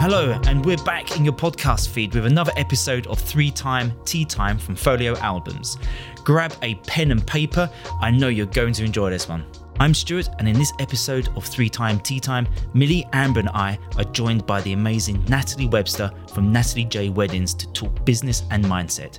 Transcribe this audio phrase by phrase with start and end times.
[0.00, 4.24] Hello, and we're back in your podcast feed with another episode of Three Time Tea
[4.24, 5.76] Time from Folio Albums.
[6.24, 9.44] Grab a pen and paper, I know you're going to enjoy this one.
[9.78, 13.78] I'm Stewart, and in this episode of Three Time Tea Time, Milly, Amber, and I
[13.98, 18.64] are joined by the amazing Natalie Webster from Natalie J Weddings to talk business and
[18.64, 19.18] mindset.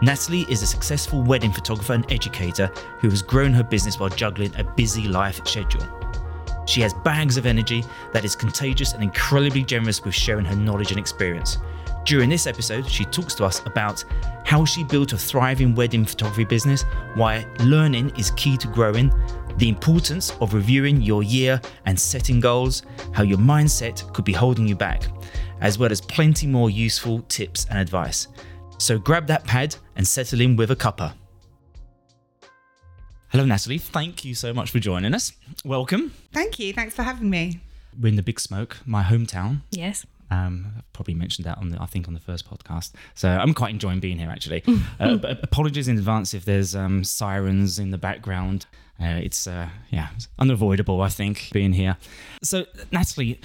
[0.00, 2.68] Natalie is a successful wedding photographer and educator
[3.00, 5.97] who has grown her business while juggling a busy life schedule.
[6.68, 7.82] She has bags of energy
[8.12, 11.56] that is contagious and incredibly generous with sharing her knowledge and experience.
[12.04, 14.04] During this episode, she talks to us about
[14.44, 16.82] how she built a thriving wedding photography business,
[17.14, 19.10] why learning is key to growing,
[19.56, 24.68] the importance of reviewing your year and setting goals, how your mindset could be holding
[24.68, 25.04] you back,
[25.62, 28.28] as well as plenty more useful tips and advice.
[28.76, 31.14] So grab that pad and settle in with a cuppa.
[33.30, 33.76] Hello, Natalie.
[33.76, 35.32] Thank you so much for joining us.
[35.62, 36.14] Welcome.
[36.32, 36.72] Thank you.
[36.72, 37.60] Thanks for having me.
[38.00, 39.60] We're in the Big Smoke, my hometown.
[39.70, 40.06] Yes.
[40.30, 42.92] Um, I've probably mentioned that on the, I think on the first podcast.
[43.14, 44.62] So I'm quite enjoying being here actually.
[45.00, 48.66] uh, but apologies in advance if there's um, sirens in the background.
[49.00, 51.00] Uh, it's uh, yeah, it's unavoidable.
[51.02, 51.96] I think being here.
[52.42, 53.40] So Natalie,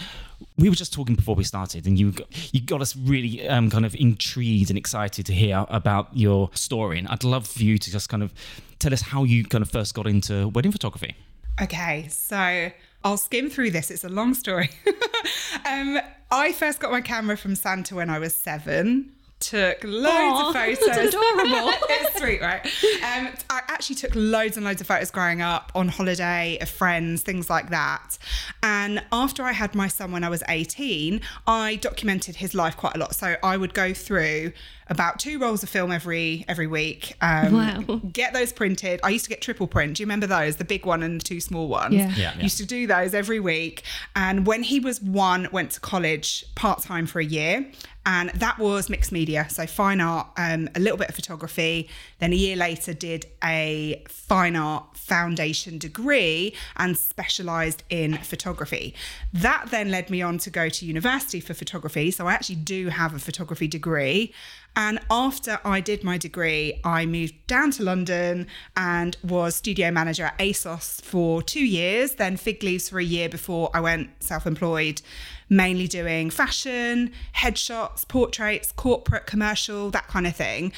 [0.58, 3.70] we were just talking before we started, and you got, you got us really um,
[3.70, 6.98] kind of intrigued and excited to hear about your story.
[6.98, 8.34] And I'd love for you to just kind of
[8.80, 11.16] tell us how you kind of first got into wedding photography.
[11.62, 12.72] Okay, so
[13.04, 13.92] I'll skim through this.
[13.92, 14.70] It's a long story.
[15.70, 16.00] um,
[16.32, 19.12] I first got my camera from Santa when I was seven.
[19.40, 21.08] Took loads Aw, of that's photos.
[21.14, 21.74] adorable.
[21.90, 22.66] it's sweet, right?
[22.66, 27.24] Um, I actually took loads and loads of photos growing up on holiday of friends,
[27.24, 28.18] things like that.
[28.62, 32.96] And after I had my son when I was 18, I documented his life quite
[32.96, 33.16] a lot.
[33.16, 34.54] So I would go through
[34.88, 37.16] about two rolls of film every every week.
[37.22, 38.02] Um, Wow.
[38.12, 39.00] Get those printed.
[39.04, 39.98] I used to get triple print.
[39.98, 40.58] Do you remember those?
[40.58, 41.96] The big one and the two small ones.
[41.96, 42.14] Yeah.
[42.16, 42.44] Yeah, yeah.
[42.44, 43.84] Used to do those every week.
[44.16, 47.66] And when he was one, went to college part time for a year.
[48.06, 51.88] And that was mixed media, so fine art, um, a little bit of photography.
[52.20, 58.94] Then a year later, did a fine art foundation degree and specialised in photography.
[59.32, 62.12] That then led me on to go to university for photography.
[62.12, 64.34] So I actually do have a photography degree.
[64.76, 70.26] And after I did my degree, I moved down to London and was studio manager
[70.26, 74.48] at ASOS for two years, then Fig Leaves for a year before I went self
[74.48, 75.02] employed,
[75.48, 80.74] mainly doing fashion, headshots, portraits, corporate, commercial, that kind of thing.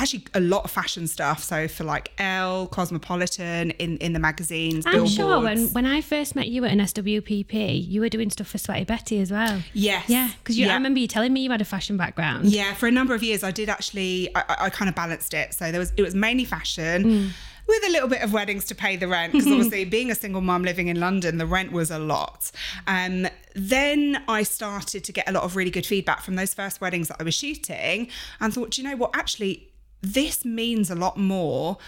[0.00, 1.42] Actually, a lot of fashion stuff.
[1.44, 6.34] So for like Elle, Cosmopolitan, in, in the magazines, I'm sure when, when I first
[6.34, 9.62] met you at an SWPP, you were doing stuff for Sweaty Betty as well.
[9.74, 10.08] Yes.
[10.08, 10.70] Yeah, because Yeah.
[10.70, 12.46] I remember you telling me you had a fashion background.
[12.46, 14.34] Yeah, for a number of years, I did actually.
[14.34, 15.52] I, I- kind of balanced it.
[15.52, 17.04] So there was it was mainly fashion.
[17.04, 17.30] Mm.
[17.68, 20.40] With a little bit of weddings to pay the rent, because obviously being a single
[20.40, 22.50] mum living in London, the rent was a lot.
[22.88, 26.80] Um, then I started to get a lot of really good feedback from those first
[26.80, 28.08] weddings that I was shooting,
[28.40, 29.10] and thought, "Do you know what?
[29.14, 29.68] Actually,
[30.02, 31.78] this means a lot more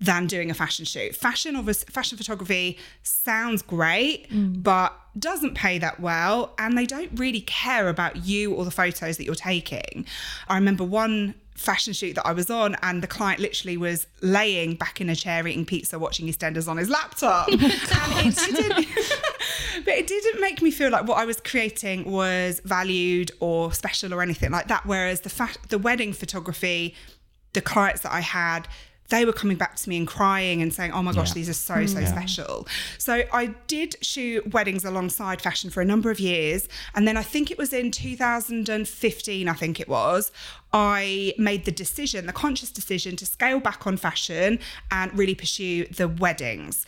[0.00, 1.14] than doing a fashion shoot.
[1.14, 4.62] Fashion of fashion photography sounds great, mm.
[4.62, 9.18] but doesn't pay that well, and they don't really care about you or the photos
[9.18, 10.06] that you're taking.
[10.48, 14.74] I remember one fashion shoot that I was on, and the client literally was laying
[14.74, 17.52] back in a chair eating pizza, watching EastEnders on his laptop, oh
[18.24, 18.88] and it didn't.
[19.84, 24.14] but it didn't make me feel like what I was creating was valued or special
[24.14, 24.86] or anything like that.
[24.86, 26.94] Whereas the fa- the wedding photography,
[27.52, 28.68] the clients that I had,
[29.08, 31.34] they were coming back to me and crying and saying, "Oh my gosh, Yeah.
[31.34, 32.08] these are so so mm.
[32.08, 37.16] special." So I did shoot weddings alongside fashion for a number of years, and then
[37.16, 40.30] I think it was in 2015, I think it was,
[40.72, 44.60] I made the decision, the conscious decision to scale back on fashion
[44.90, 46.86] and really pursue the weddings.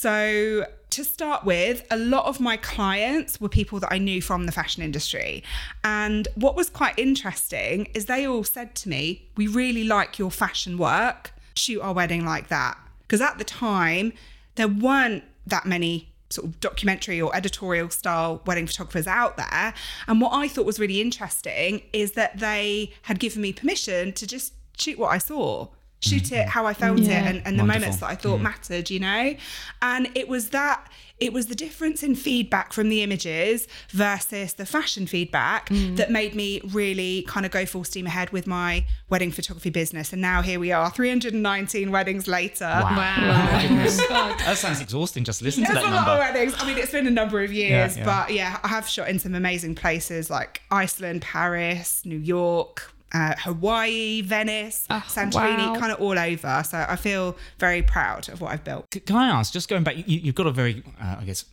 [0.00, 4.46] So to start with, a lot of my clients were people that I knew from
[4.46, 5.44] the fashion industry.
[5.84, 10.30] And what was quite interesting is they all said to me, We really like your
[10.30, 12.78] fashion work, shoot our wedding like that.
[13.02, 14.14] Because at the time,
[14.54, 19.74] there weren't that many sort of documentary or editorial style wedding photographers out there.
[20.06, 24.26] And what I thought was really interesting is that they had given me permission to
[24.26, 25.68] just shoot what I saw.
[26.00, 27.66] Shoot it how I felt it and, and the Wonderful.
[27.66, 28.44] moments that I thought mm.
[28.44, 29.34] mattered, you know?
[29.82, 34.64] And it was that, it was the difference in feedback from the images versus the
[34.64, 35.96] fashion feedback mm.
[35.96, 40.12] that made me really kind of go full steam ahead with my wedding photography business.
[40.14, 42.64] And now here we are, 319 weddings later.
[42.64, 43.16] Wow.
[43.50, 43.96] Oh goodness.
[44.08, 46.20] that sounds exhausting just listen to that a lot of number.
[46.20, 46.54] weddings.
[46.58, 48.04] I mean, it's been a number of years, yeah.
[48.04, 53.34] but yeah, I have shot in some amazing places like Iceland, Paris, New York, uh,
[53.38, 55.76] Hawaii, Venice, Santorini, wow.
[55.78, 56.62] kind of all over.
[56.68, 58.90] So I feel very proud of what I've built.
[58.90, 61.44] Can I ask, just going back, you, you've got a very, uh, I guess,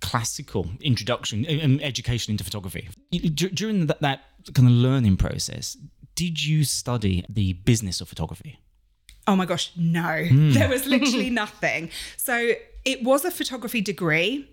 [0.00, 2.88] classical introduction and education into photography.
[3.10, 4.20] You- During that, that
[4.54, 5.76] kind of learning process,
[6.14, 8.58] did you study the business of photography?
[9.26, 10.24] Oh my gosh, no.
[10.30, 11.90] There was literally nothing.
[12.16, 12.52] So
[12.84, 14.48] it was a photography degree.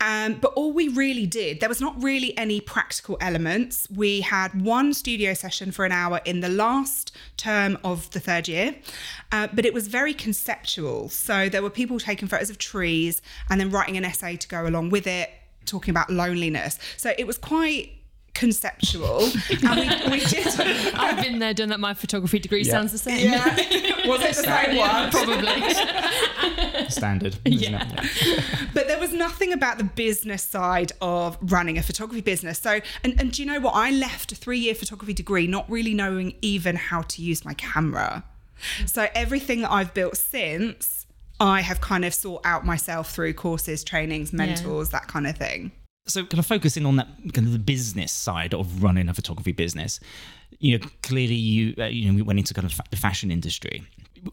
[0.00, 3.88] Um, but all we really did, there was not really any practical elements.
[3.94, 8.48] We had one studio session for an hour in the last term of the third
[8.48, 8.76] year,
[9.32, 11.08] uh, but it was very conceptual.
[11.08, 14.66] So there were people taking photos of trees and then writing an essay to go
[14.66, 15.30] along with it,
[15.64, 16.78] talking about loneliness.
[16.96, 17.92] So it was quite
[18.34, 19.20] conceptual.
[19.62, 20.46] and we, we did.
[20.94, 21.80] I've been there, done that.
[21.80, 23.30] My photography degree sounds the same.
[23.30, 23.93] Yeah.
[24.08, 25.10] Was it the same one?
[25.10, 26.88] Probably.
[26.90, 27.36] Standard.
[27.44, 27.74] isn't?
[28.74, 32.58] But there was nothing about the business side of running a photography business.
[32.58, 33.72] So, and, and do you know what?
[33.74, 37.54] I left a three year photography degree not really knowing even how to use my
[37.54, 38.24] camera.
[38.86, 41.06] So, everything that I've built since,
[41.38, 45.72] I have kind of sought out myself through courses, trainings, mentors, that kind of thing.
[46.06, 49.52] So, kind of focusing on that kind of the business side of running a photography
[49.52, 50.00] business.
[50.58, 53.82] You know, clearly you uh, you know we went into kind of the fashion industry.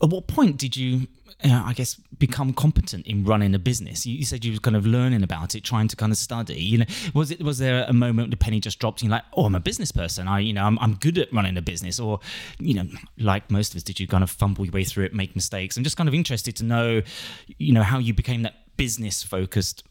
[0.04, 1.08] At what point did you,
[1.46, 4.06] uh, I guess, become competent in running a business?
[4.06, 6.62] You, you said you were kind of learning about it, trying to kind of study.
[6.62, 9.02] You know, was it was there a moment the penny just dropped?
[9.02, 10.28] And you're like, oh, I'm a business person.
[10.28, 12.02] I you know I'm, I'm good at running a business.
[12.02, 12.20] Or
[12.60, 12.84] you know,
[13.18, 15.78] like most of us, did you kind of fumble your way through it, make mistakes?
[15.78, 17.02] I'm just kind of interested to know,
[17.58, 19.86] you know, how you became that business focused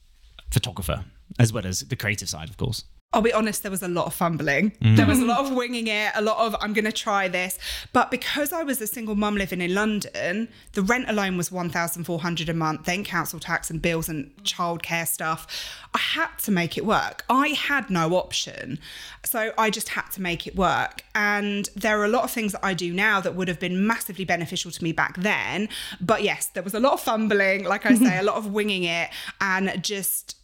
[0.50, 1.06] photographer
[1.38, 2.84] as well as the creative side, of course.
[3.12, 4.70] I'll be honest, there was a lot of fumbling.
[4.82, 4.96] Mm.
[4.96, 7.58] There was a lot of winging it, a lot of I'm going to try this.
[7.92, 12.48] But because I was a single mum living in London, the rent alone was 1,400
[12.48, 15.48] a month, then council tax and bills and childcare stuff.
[15.92, 17.24] I had to make it work.
[17.28, 18.78] I had no option.
[19.24, 21.02] So I just had to make it work.
[21.12, 23.88] And there are a lot of things that I do now that would have been
[23.88, 25.68] massively beneficial to me back then.
[26.00, 28.84] But yes, there was a lot of fumbling, like I say, a lot of winging
[28.84, 29.10] it
[29.40, 30.36] and just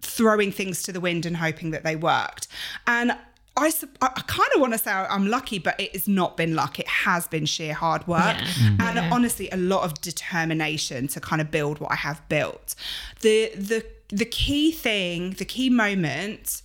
[0.00, 2.48] throwing things to the wind and hoping that they worked.
[2.86, 3.12] And
[3.58, 6.78] I, I kind of want to say I'm lucky, but it has not been luck.
[6.78, 8.80] It has been sheer hard work mm-hmm.
[8.80, 12.74] and honestly a lot of determination to kind of build what I have built.
[13.20, 16.62] The the the key thing, the key moment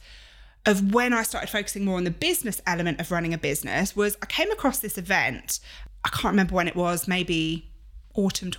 [0.65, 4.15] of when I started focusing more on the business element of running a business was
[4.21, 5.59] I came across this event.
[6.05, 7.69] I can't remember when it was, maybe
[8.13, 8.51] autumn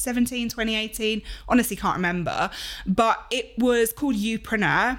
[0.00, 1.22] 2017, 2018.
[1.48, 2.50] Honestly, can't remember.
[2.86, 4.98] But it was called Upreneur.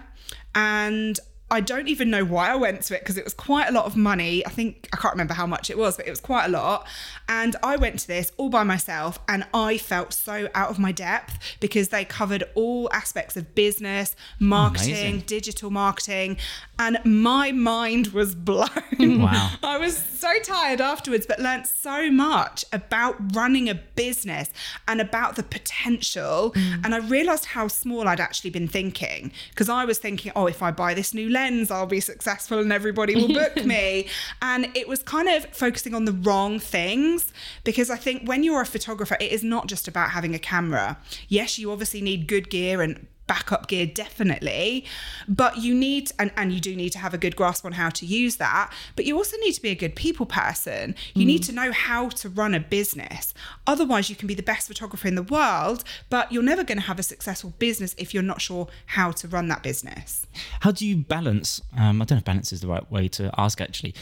[0.53, 1.19] And
[1.51, 3.85] I don't even know why I went to it because it was quite a lot
[3.85, 4.45] of money.
[4.45, 6.87] I think I can't remember how much it was, but it was quite a lot.
[7.27, 10.93] And I went to this all by myself and I felt so out of my
[10.93, 15.19] depth because they covered all aspects of business, oh, marketing, Amazing.
[15.27, 16.37] digital marketing,
[16.79, 18.69] and my mind was blown.
[18.99, 19.51] Wow.
[19.61, 24.51] I was so tired afterwards, but learnt so much about running a business
[24.87, 26.53] and about the potential.
[26.55, 26.85] Mm.
[26.85, 30.63] And I realized how small I'd actually been thinking because I was thinking, oh, if
[30.63, 34.07] I buy this new lens, I'll be successful and everybody will book me.
[34.41, 37.33] And it was kind of focusing on the wrong things
[37.63, 40.97] because I think when you're a photographer, it is not just about having a camera.
[41.27, 44.85] Yes, you obviously need good gear and backup gear definitely
[45.27, 47.89] but you need and, and you do need to have a good grasp on how
[47.89, 51.41] to use that but you also need to be a good people person you need
[51.41, 53.33] to know how to run a business
[53.67, 56.83] otherwise you can be the best photographer in the world but you're never going to
[56.83, 60.25] have a successful business if you're not sure how to run that business
[60.61, 61.61] How do you balance?
[61.77, 63.95] Um, I don't know if balance is the right way to ask actually.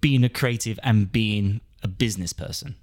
[0.00, 2.76] Being a creative and being a business person.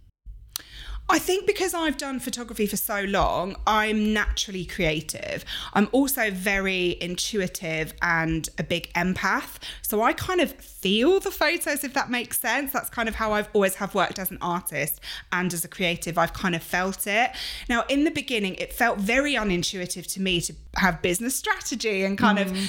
[1.10, 5.43] I think because I've done photography for so long, I'm naturally creative.
[5.74, 9.57] I'm also very intuitive and a big empath.
[9.81, 12.72] So I kind of feel the photos, if that makes sense.
[12.72, 16.17] That's kind of how I've always have worked as an artist and as a creative.
[16.17, 17.31] I've kind of felt it.
[17.67, 22.17] Now, in the beginning, it felt very unintuitive to me to have business strategy and
[22.17, 22.65] kind of mm.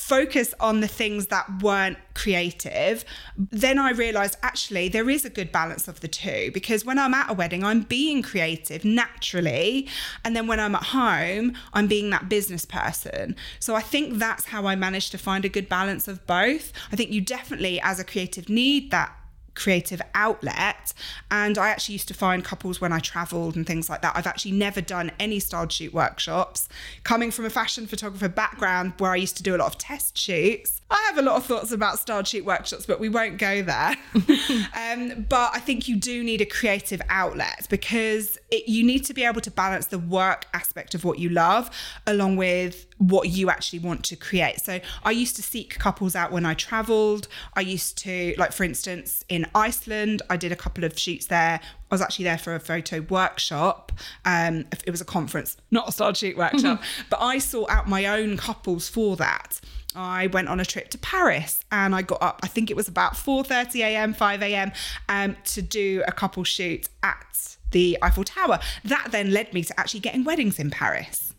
[0.00, 3.04] Focus on the things that weren't creative,
[3.36, 7.12] then I realized actually there is a good balance of the two because when I'm
[7.12, 9.88] at a wedding, I'm being creative naturally.
[10.24, 13.36] And then when I'm at home, I'm being that business person.
[13.58, 16.72] So I think that's how I managed to find a good balance of both.
[16.90, 19.14] I think you definitely, as a creative, need that
[19.60, 20.94] creative outlet.
[21.30, 24.16] And I actually used to find couples when I traveled and things like that.
[24.16, 26.68] I've actually never done any styled shoot workshops.
[27.04, 30.16] Coming from a fashion photographer background where I used to do a lot of test
[30.16, 33.62] shoots, I have a lot of thoughts about styled shoot workshops, but we won't go
[33.62, 33.96] there.
[34.14, 39.14] um, but I think you do need a creative outlet because it, you need to
[39.14, 41.70] be able to balance the work aspect of what you love
[42.06, 44.60] along with what you actually want to create.
[44.60, 47.28] So I used to seek couples out when I traveled.
[47.54, 51.60] I used to, like, for instance, in Iceland, I did a couple of shoots there.
[51.62, 53.92] I was actually there for a photo workshop.
[54.24, 58.06] Um, it was a conference, not a styled shoot workshop, but I sought out my
[58.06, 59.60] own couples for that.
[59.94, 62.88] I went on a trip to Paris and I got up, I think it was
[62.88, 64.72] about 4.30 a.m., 5 a.m.
[65.08, 68.60] Um, to do a couple shoot at the Eiffel Tower.
[68.84, 71.29] That then led me to actually getting weddings in Paris.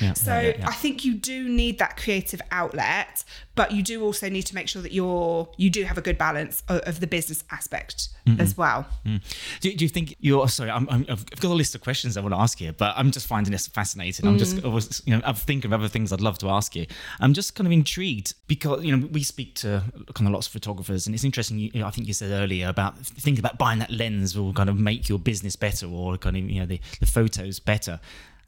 [0.00, 0.68] Yeah, So yeah, yeah.
[0.68, 3.24] I think you do need that creative outlet,
[3.54, 6.18] but you do also need to make sure that you're you do have a good
[6.18, 8.40] balance of, of the business aspect mm-hmm.
[8.40, 8.86] as well.
[9.04, 9.20] Mm.
[9.60, 10.70] Do, do you think you're sorry?
[10.70, 13.10] I'm, I'm, I've got a list of questions I want to ask you, but I'm
[13.10, 14.26] just finding this fascinating.
[14.26, 14.64] I'm just, mm.
[14.64, 16.86] I was, you know, I'm thinking of other things I'd love to ask you.
[17.20, 19.82] I'm just kind of intrigued because you know we speak to
[20.14, 21.58] kind of lots of photographers, and it's interesting.
[21.58, 24.52] You, you know, I think you said earlier about thinking about buying that lens will
[24.52, 28.00] kind of make your business better, or kind of you know the, the photos better.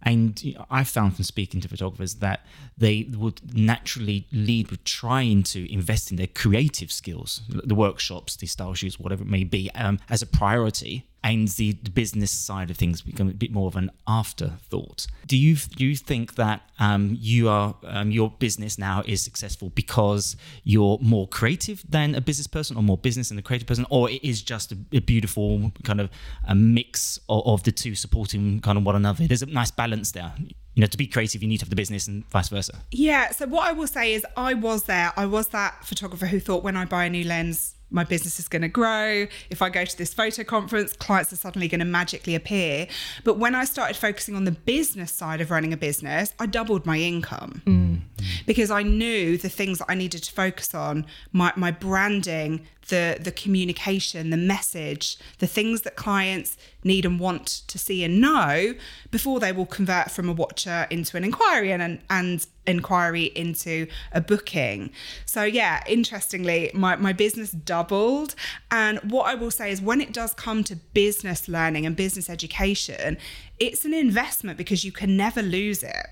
[0.02, 4.84] And you know, I found from speaking to photographers that they would naturally lead with
[4.84, 9.44] trying to invest in their creative skills, the workshops, the style shoots, whatever it may
[9.44, 11.04] be, um, as a priority.
[11.24, 15.06] And the, business side of things become a bit more of an afterthought.
[15.26, 19.70] Do you do you think that um, you are um, your business now is successful
[19.70, 23.84] because you're more creative than a business person, or more business than a creative person,
[23.90, 26.08] or it is just a, a beautiful kind of
[26.46, 29.26] a mix of, of the two supporting kind of one another?
[29.26, 30.32] There's a nice balance there.
[30.74, 32.74] You know, to be creative, you need to have the business, and vice versa.
[32.92, 33.30] Yeah.
[33.32, 35.12] So what I will say is, I was there.
[35.16, 38.48] I was that photographer who thought when I buy a new lens, my business is
[38.48, 39.26] going to grow.
[39.50, 42.86] If I go to this photo conference, clients are suddenly going to magically appear.
[43.24, 46.86] But when I started focusing on the business side of running a business, I doubled
[46.86, 48.00] my income mm.
[48.46, 53.18] because I knew the things that I needed to focus on my, my branding, the,
[53.20, 58.74] the communication, the message, the things that clients need and want to see and know
[59.10, 63.86] before they will convert from a watcher into an inquiry and, and, and inquiry into
[64.12, 64.90] a booking.
[65.24, 68.34] So, yeah, interestingly, my, my business doubled.
[68.70, 72.28] And what I will say is, when it does come to business learning and business
[72.28, 73.16] education,
[73.58, 76.06] it's an investment because you can never lose it.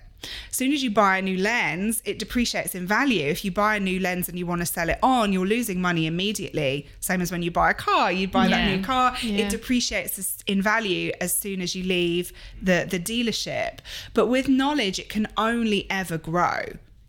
[0.50, 3.26] As soon as you buy a new lens, it depreciates in value.
[3.26, 5.80] If you buy a new lens and you want to sell it on, you're losing
[5.80, 6.86] money immediately.
[7.00, 9.44] Same as when you buy a car, you buy that new car, Yeah.
[9.46, 13.78] it depreciates in value as soon as you leave the, the dealership.
[14.14, 16.62] But with knowledge, it can only ever grow.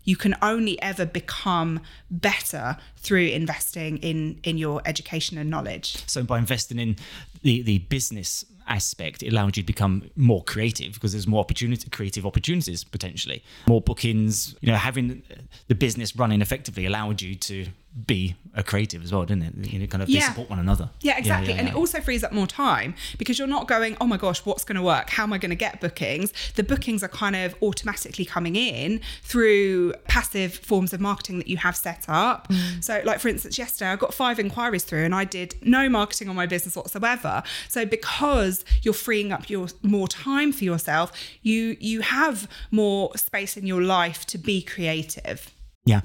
[0.04, 5.96] You can only ever become better through investing in in your education and knowledge.
[6.06, 6.96] So by investing in
[7.42, 11.88] the, the business aspect, it allowed you to become more creative because there's more opportunity,
[11.90, 14.54] creative opportunities potentially, more bookings.
[14.60, 15.22] You know, having
[15.68, 17.66] the business running effectively allowed you to
[18.06, 19.72] be a creative as well, didn't it?
[19.72, 20.90] You know, kind of they support one another.
[21.00, 21.52] Yeah, exactly.
[21.52, 21.74] yeah, And yeah.
[21.74, 24.76] it also frees up more time because you're not going, oh my gosh, what's going
[24.76, 25.10] to work?
[25.10, 26.32] How am I going to get bookings?
[26.54, 31.56] The bookings are kind of automatically coming in through passive forms of marketing that you
[31.58, 32.48] have set up.
[32.48, 32.82] Mm.
[32.84, 36.28] So, like for instance, yesterday I got five inquiries through and I did no marketing
[36.28, 37.42] on my business whatsoever.
[37.68, 41.12] So, because you're freeing up your more time for yourself,
[41.42, 45.52] you you have more space in your life to be creative.
[45.88, 46.00] Yeah,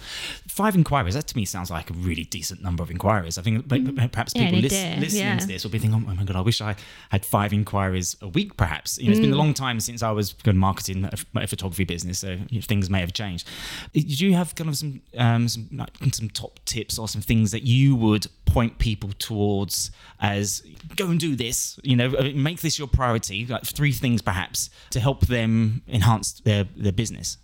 [0.47, 1.15] five inquiries.
[1.15, 3.37] That to me sounds like a really decent number of inquiries.
[3.37, 5.37] I think but- but perhaps people lis- listening yeah.
[5.37, 6.75] to this will be thinking, "Oh my god, I wish I
[7.09, 10.11] had five inquiries a week." Perhaps you know, it's been a long time since I
[10.11, 13.47] was good marketing a, a photography business, so things may have changed.
[13.93, 17.51] Did you have kind of some um, some like, some top tips or some things
[17.51, 20.63] that you would point people towards as
[20.95, 21.77] go and do this?
[21.83, 23.45] You know, uh, make this your priority.
[23.45, 27.37] Like three things perhaps to help them enhance their their business.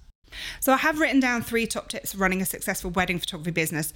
[0.59, 3.93] So I have written down three top tips for running a successful wedding photography business.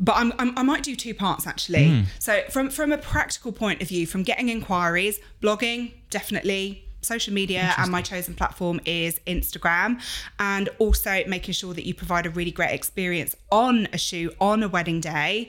[0.00, 1.88] But I'm, I'm, I might do two parts actually.
[1.88, 2.02] Hmm.
[2.18, 7.74] So from from a practical point of view, from getting inquiries, blogging definitely, social media,
[7.78, 10.00] and my chosen platform is Instagram,
[10.38, 14.62] and also making sure that you provide a really great experience on a shoot on
[14.62, 15.48] a wedding day.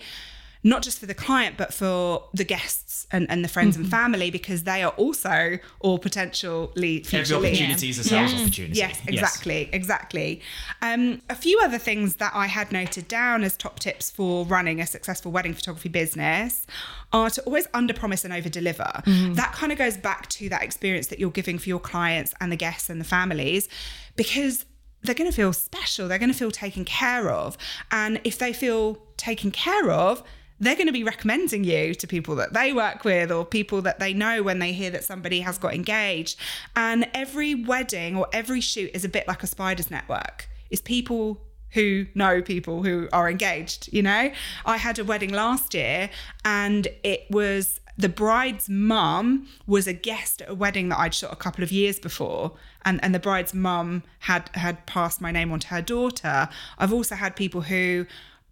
[0.71, 4.31] Not just for the client, but for the guests and, and the friends and family,
[4.31, 7.59] because they are also all potentially future Every leads.
[7.61, 8.41] opportunity is a sales Yes.
[8.41, 8.77] opportunity.
[8.79, 10.41] Yes, exactly, exactly.
[10.81, 14.81] Um, a few other things that I had noted down as top tips for running
[14.81, 16.65] a successful wedding photography business
[17.13, 18.91] are to always under promise and over deliver.
[19.05, 22.51] That kind of goes back to that experience that you're giving for your clients and
[22.51, 23.69] the guests and the families,
[24.15, 24.65] because
[25.03, 26.07] they're going to feel special.
[26.07, 27.55] They're going to feel taken care of.
[27.91, 30.23] And if they feel taken care of,
[30.59, 33.99] they're going to be recommending you to people that they work with or people that
[33.99, 36.39] they know when they hear that somebody has got engaged.
[36.75, 40.47] And every wedding or every shoot is a bit like a spider's network.
[40.69, 44.31] It's people who know people who are engaged, you know?
[44.65, 46.09] I had a wedding last year
[46.45, 51.31] and it was the bride's mum was a guest at a wedding that I'd shot
[51.31, 52.51] a couple of years before,
[52.83, 56.49] and and the bride's mum had had passed my name on to her daughter.
[56.77, 58.05] I've also had people who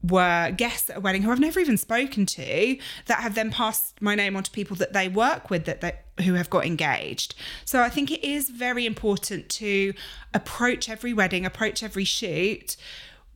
[0.04, 4.02] were guests at a wedding who I've never even spoken to that have then passed
[4.02, 5.94] my name on to people that they work with that they,
[6.24, 7.36] who have got engaged.
[7.66, 9.94] So I think it is very important to
[10.34, 12.76] approach every wedding, approach every shoot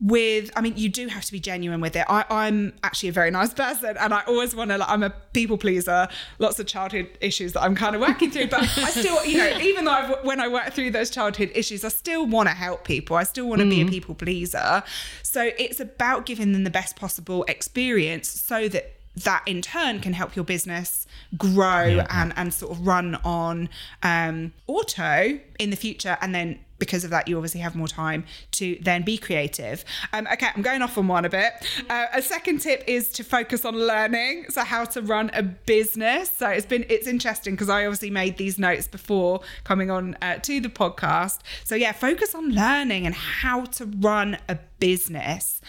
[0.00, 3.12] with i mean you do have to be genuine with it I, i'm actually a
[3.12, 6.06] very nice person and i always want to like, i'm a people pleaser
[6.38, 9.58] lots of childhood issues that i'm kind of working through but i still you know
[9.60, 12.84] even though I've, when i work through those childhood issues i still want to help
[12.84, 13.70] people i still want to mm.
[13.70, 14.84] be a people pleaser
[15.24, 20.12] so it's about giving them the best possible experience so that that in turn can
[20.12, 22.06] help your business grow yeah.
[22.10, 23.68] and, and sort of run on
[24.04, 28.24] um, auto in the future and then because of that you obviously have more time
[28.52, 29.84] to then be creative.
[30.12, 31.52] Um, okay i'm going off on one a bit.
[31.88, 36.30] Uh, a second tip is to focus on learning so how to run a business.
[36.30, 40.36] So it's been it's interesting because i obviously made these notes before coming on uh,
[40.38, 41.40] to the podcast.
[41.64, 45.60] So yeah focus on learning and how to run a business.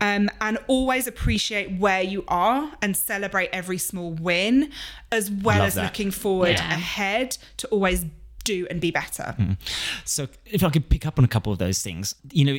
[0.00, 4.70] Um, and always appreciate where you are and celebrate every small win
[5.10, 5.84] as well Love as that.
[5.84, 6.74] looking forward yeah.
[6.74, 8.04] ahead to always
[8.46, 9.34] do and be better.
[9.38, 9.58] Mm.
[10.04, 12.58] So, if I could pick up on a couple of those things, you know,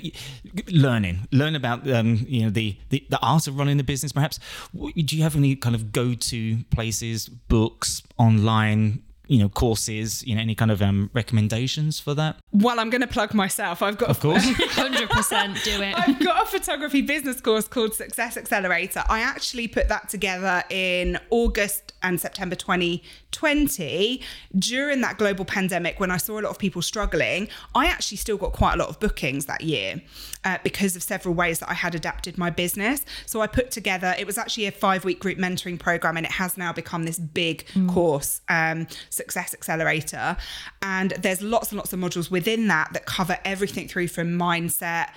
[0.69, 4.11] learning, learn about um, you know the, the the art of running a business.
[4.11, 4.39] Perhaps,
[4.73, 10.35] do you have any kind of go to places, books, online you know courses you
[10.35, 13.97] know any kind of um, recommendations for that well i'm going to plug myself i've
[13.97, 19.03] got of course 100% do it i've got a photography business course called success accelerator
[19.09, 24.21] i actually put that together in august and september 2020
[24.57, 28.37] during that global pandemic when i saw a lot of people struggling i actually still
[28.37, 30.01] got quite a lot of bookings that year
[30.43, 34.15] uh, because of several ways that i had adapted my business so i put together
[34.17, 37.19] it was actually a five week group mentoring program and it has now become this
[37.19, 37.89] big mm.
[37.89, 40.37] course um, Success Accelerator.
[40.81, 45.09] And there's lots and lots of modules within that that cover everything through from mindset,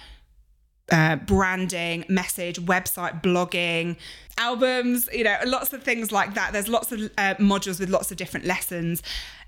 [0.90, 3.97] uh, branding, message, website, blogging,
[4.38, 6.52] albums, you know, lots of things like that.
[6.52, 9.02] There's lots of uh, modules with lots of different lessons.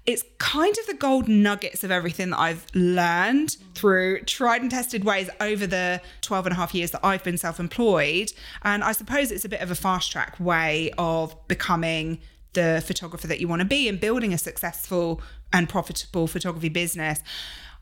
[0.04, 5.04] It's kind of the gold nuggets of everything that I've learned through tried and tested
[5.04, 8.32] ways over the 12 and a half years that I've been self employed.
[8.62, 12.18] And I suppose it's a bit of a fast track way of becoming
[12.54, 15.20] the photographer that you want to be and building a successful
[15.52, 17.22] and profitable photography business.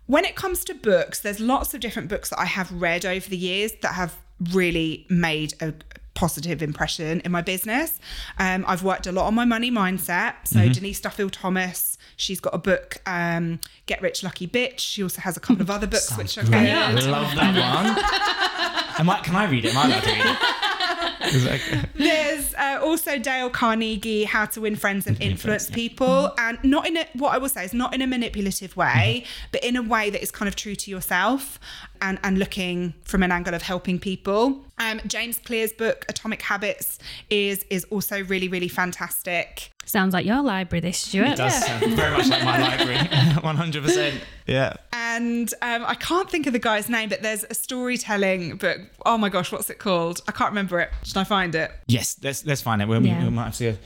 [0.06, 3.28] When it comes to books, there's lots of different books that I have read over
[3.28, 4.16] the years that have
[4.52, 5.74] really made a
[6.14, 7.98] positive impression in my business.
[8.38, 10.34] Um, I've worked a lot on my money mindset.
[10.44, 10.72] So mm-hmm.
[10.72, 14.80] Denise Duffield Thomas, she's got a book, um, Get Rich Lucky Bitch.
[14.80, 16.54] She also has a couple of other books which are good.
[16.54, 19.00] I love that one.
[19.00, 19.74] Am I, can I read it?
[19.74, 20.59] Am I allowed to read it?
[21.20, 21.80] Exactly.
[21.94, 26.48] There's uh, also Dale Carnegie, How to Win Friends and Influence, influence People, yeah.
[26.48, 29.48] and not in a, what I will say is not in a manipulative way, mm-hmm.
[29.52, 31.58] but in a way that is kind of true to yourself
[32.02, 34.64] and, and looking from an angle of helping people.
[34.78, 39.70] Um, James Clear's book Atomic Habits is is also really really fantastic.
[39.84, 41.30] Sounds like your library, this Stewart.
[41.30, 41.80] It does yeah.
[41.80, 42.98] sound very much like my library,
[43.40, 44.20] one hundred percent.
[44.46, 44.74] Yeah.
[45.16, 48.80] And um, I can't think of the guy's name, but there's a storytelling book.
[49.04, 50.20] Oh my gosh, what's it called?
[50.28, 50.90] I can't remember it.
[51.02, 51.72] Should I find it?
[51.86, 52.88] Yes, let's let's find it.
[52.88, 53.24] We, yeah.
[53.24, 53.76] we might have to.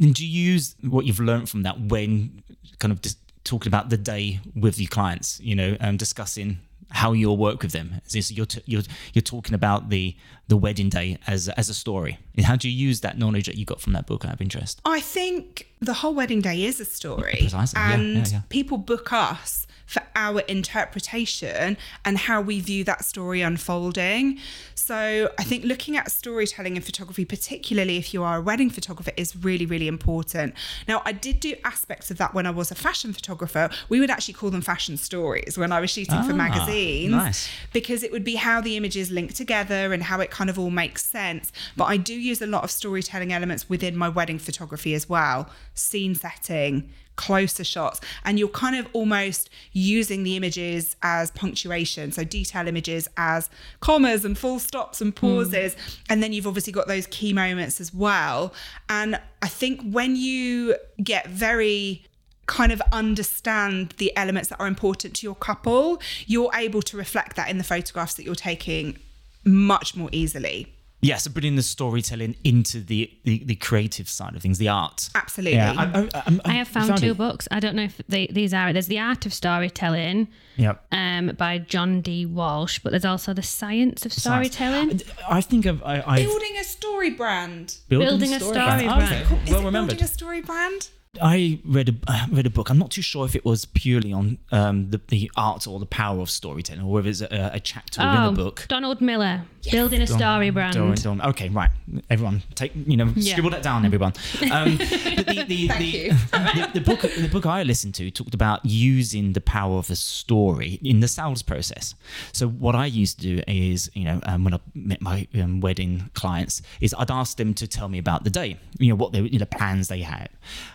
[0.00, 2.42] And do you use what you've learned from that when
[2.78, 5.40] kind of just talking about the day with your clients?
[5.40, 6.58] You know, um, discussing
[6.90, 8.00] how you'll work with them.
[8.08, 12.18] You're, t- you're, you're talking about the the wedding day as as a story.
[12.36, 14.40] And how do you use that knowledge that you got from that book out of
[14.40, 14.80] interest?
[14.84, 17.80] I think the whole wedding day is a story, Precisely.
[17.80, 18.40] and yeah, yeah, yeah.
[18.48, 24.38] people book us for our interpretation and how we view that story unfolding.
[24.74, 29.12] So I think looking at storytelling in photography, particularly if you are a wedding photographer,
[29.16, 30.54] is really, really important.
[30.88, 33.70] Now, I did do aspects of that when I was a fashion photographer.
[33.88, 37.48] We would actually call them fashion stories when I was shooting for ah, magazines nice.
[37.72, 40.70] because it would be how the images link together and how it kind of all
[40.70, 41.52] makes sense.
[41.76, 45.48] But I do use a lot of storytelling elements within my wedding photography as well
[45.74, 52.12] scene setting closer shots and you're kind of almost using the images as punctuation.
[52.12, 53.50] So detail images as
[53.80, 55.74] commas and full stops and pauses.
[55.74, 55.98] Mm.
[56.10, 58.52] and then you've obviously got those key moments as well.
[58.88, 62.02] And i think when you get very
[62.46, 67.36] kind of understand the elements that are important to your couple you're able to reflect
[67.36, 68.98] that in the photographs that you're taking
[69.44, 74.42] much more easily Yeah, so bringing the storytelling into the, the, the creative side of
[74.42, 75.10] things, the art.
[75.14, 75.56] Absolutely.
[75.58, 77.16] Yeah, I, I, I, I have found, two it.
[77.18, 77.46] books.
[77.50, 78.72] I don't know if they, these are.
[78.72, 80.76] There's The Art of Storytelling Yeah.
[80.92, 82.24] um, by John D.
[82.26, 85.00] Walsh, but there's also The Science of Storytelling.
[85.28, 87.76] I think I've, I, I've Building a story brand.
[87.88, 89.02] Building a story brand.
[89.02, 89.90] Okay, Is well it remembered.
[89.98, 90.88] building a story brand?
[91.22, 92.70] I read a uh, read a book.
[92.70, 95.86] I'm not too sure if it was purely on um, the the art or the
[95.86, 98.66] power of storytelling, or whether it's a, a chapter within Oh, the book.
[98.68, 100.74] Donald Miller, Building a Story Brand.
[100.74, 101.70] Don't- don't- okay, right.
[102.10, 104.12] Everyone, take you know, scribble that down, everyone.
[104.54, 106.10] Um, the, the, Thank you.
[106.32, 109.96] the, the book the book I listened to talked about using the power of a
[109.96, 111.94] story in the sales process.
[112.32, 115.60] So what I used to do is, you know, um, when I met my um,
[115.60, 119.12] wedding clients, is I'd ask them to tell me about the day, you know, what
[119.12, 120.28] they, you know, plans they had,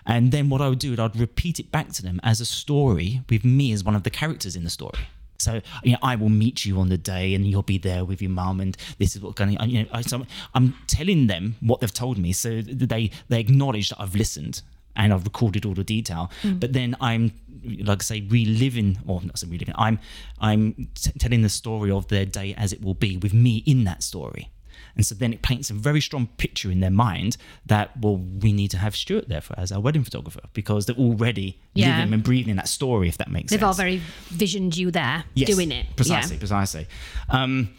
[0.06, 2.46] and then what I would do is I'd repeat it back to them as a
[2.46, 5.08] story with me as one of the characters in the story.
[5.38, 8.22] So you know, I will meet you on the day, and you'll be there with
[8.22, 9.58] your mum, and this is what going.
[9.70, 13.90] You know, I, so I'm telling them what they've told me, so they they acknowledge
[13.90, 14.62] that I've listened
[14.96, 16.30] and I've recorded all the detail.
[16.44, 16.60] Mm.
[16.60, 17.32] But then I'm,
[17.64, 19.74] like I say, reliving, or not say reliving.
[19.78, 20.00] I'm
[20.40, 23.86] I'm t- telling the story of their day as it will be with me in
[23.86, 24.50] that story.
[24.96, 28.52] And so then it paints a very strong picture in their mind that well we
[28.54, 31.98] need to have Stewart there for as our wedding photographer because they're already Yeah.
[32.00, 33.52] living and breathing that story if that makes sense.
[33.52, 33.80] They've sense.
[33.80, 35.86] all very visioned you there Yes, doing it.
[35.96, 36.40] precisely, Yeah.
[36.40, 36.88] precisely.
[37.30, 37.70] Um,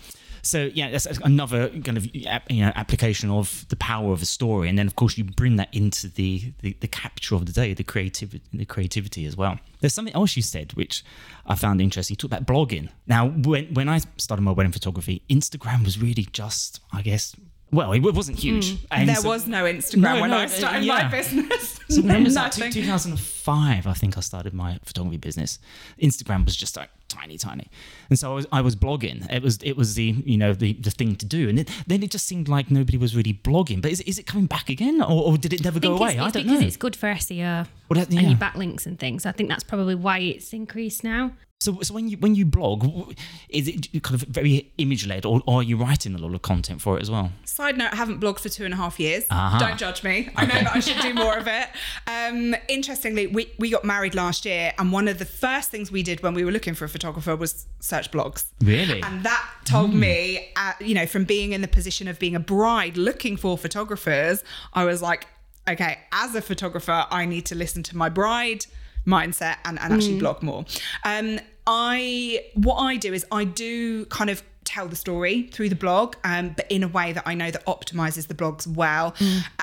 [0.42, 4.68] so yeah, that's another kind of you know application of the power of a story,
[4.68, 7.74] and then of course you bring that into the the, the capture of the day,
[7.74, 9.58] the creativity, the creativity as well.
[9.80, 11.04] There's something else you said which
[11.46, 12.14] I found interesting.
[12.14, 12.90] You talked about blogging.
[13.06, 17.34] Now, when when I started my wedding photography, Instagram was really just, I guess.
[17.72, 18.72] Well, it wasn't huge.
[18.72, 18.86] Mm.
[18.90, 21.02] And There so- was no Instagram No, when no, I started yeah.
[21.04, 21.78] my business.
[21.88, 22.52] so when was that?
[23.10, 25.58] 2005, I think I started my photography business.
[26.02, 27.68] Instagram was just like tiny, tiny,
[28.08, 29.30] and so I was, I was blogging.
[29.32, 32.02] It was it was the you know the, the thing to do, and it, then
[32.02, 33.80] it just seemed like nobody was really blogging.
[33.82, 36.12] But is, it- is it coming back again, or, or did it never go away?
[36.14, 36.66] it's, I don't because know.
[36.66, 39.26] it's good for SEO Well, that- and your backlinks and things.
[39.26, 41.32] I think that's probably why it's increased now.
[41.62, 43.14] So, so when you when you blog,
[43.50, 46.40] is it kind of very image led, or, or are you writing a lot of
[46.40, 47.32] content for it as well?
[47.44, 49.24] Side note, I haven't blogged for two and a half years.
[49.28, 49.58] Aha.
[49.58, 50.30] Don't judge me.
[50.36, 51.68] I know that I should do more of it.
[52.06, 56.02] Um, interestingly, we, we got married last year, and one of the first things we
[56.02, 58.46] did when we were looking for a photographer was search blogs.
[58.62, 59.02] Really?
[59.02, 62.40] And that told me, uh, you know, from being in the position of being a
[62.40, 64.42] bride looking for photographers,
[64.72, 65.26] I was like,
[65.68, 68.64] okay, as a photographer, I need to listen to my bride
[69.06, 70.64] mindset and, and actually blog more.
[71.04, 75.76] Um, I what I do is I do kind of tell the story through the
[75.76, 79.14] blog, um, but in a way that I know that optimizes the blogs well.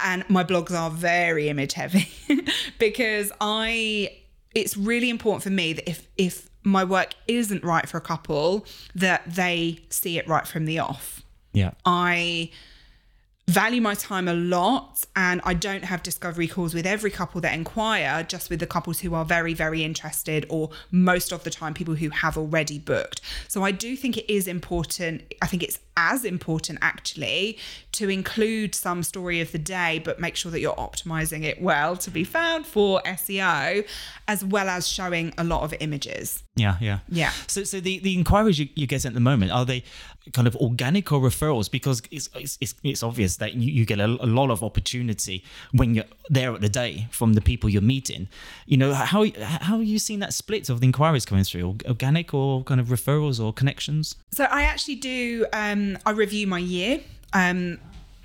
[0.04, 2.10] And my blogs are very image heavy
[2.80, 4.18] because I
[4.56, 8.66] it's really important for me that if if my work isn't right for a couple,
[8.96, 11.24] that they see it right from the off.
[11.54, 11.72] Yeah.
[11.86, 12.52] I
[13.48, 17.54] value my time a lot and I don't have discovery calls with every couple that
[17.54, 21.74] inquire, just with the couples who are very, very interested, or most of the time,
[21.74, 23.22] people who have already booked.
[23.48, 25.34] So I do think it is important.
[25.42, 27.58] I think it's as important actually
[27.94, 31.96] to include some story of the day, but make sure that you're optimizing it well
[31.98, 33.88] to be found for SEO,
[34.28, 36.44] as well as showing a lot of images.
[36.56, 37.32] Yeah, yeah, Yeah.
[37.48, 39.84] So, so the, the inquiries you, you get at the moment are they
[40.34, 41.70] kind of organic or referrals?
[41.70, 45.96] Because it's it's, it's, obvious that you, you get a, a lot of opportunity when
[45.96, 48.28] you're there at the day from the people you're meeting.
[48.66, 51.78] You know how how are you seeing that split of the inquiries coming through?
[51.86, 54.16] Organic or kind of referrals or connections?
[54.32, 55.46] So I actually do.
[55.54, 57.02] Um, I review my year.
[57.34, 57.80] Um,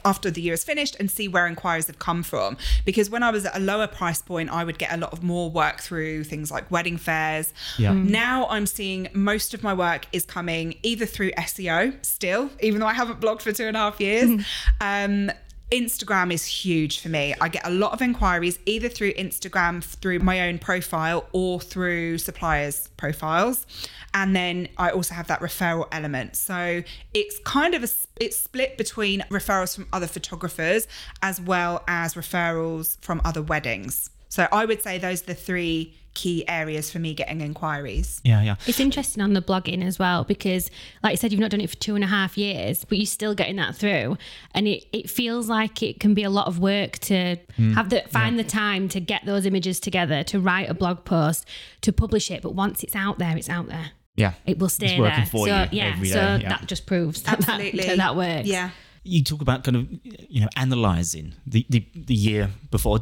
[0.05, 3.31] after the year is finished and see where inquiries have come from because when i
[3.31, 6.25] was at a lower price point i would get a lot of more work through
[6.25, 7.93] things like wedding fairs Yeah.
[7.93, 8.11] Mm.
[8.11, 12.87] now i'm seeing most of my work is coming either through seo still even though
[12.87, 14.31] i haven't blogged for two and a half years
[14.81, 15.31] um,
[15.73, 17.35] Instagram is huge for me.
[17.41, 22.19] I get a lot of inquiries either through Instagram, through my own profile, or through
[22.19, 23.67] suppliers' profiles.
[24.13, 26.37] And then I also have that referral element.
[26.37, 26.83] So
[27.15, 27.89] it's kind of a
[28.21, 30.87] it's split between referrals from other photographers
[31.23, 34.11] as well as referrals from other weddings.
[34.29, 38.21] So I would say those are the three key areas for me getting inquiries.
[38.25, 38.57] Yeah, yeah.
[38.67, 40.71] It's interesting on the blogging as well because,
[41.03, 43.07] like I said, you've not done it for two and a half years, but you're
[43.07, 44.17] still getting that through,
[44.55, 47.75] and it, it feels like it can be a lot of work to mm.
[47.75, 51.47] have the find the time to get those images together, to write a blog post,
[51.83, 52.43] to publish it.
[52.43, 53.93] But once it's out there, it's out there.
[54.17, 54.35] Yeah.
[54.47, 55.27] It will stay It's working there.
[55.27, 56.49] for so you yeah, every so yeah.
[56.51, 57.87] that just proves that that, Absolutely.
[57.87, 58.47] that, that works.
[58.47, 58.71] Yeah.
[59.05, 62.99] you talk about kind of you know analyzing the the, the year before